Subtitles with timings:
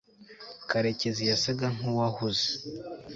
[0.69, 2.47] karekezi yasaga nkuwahuze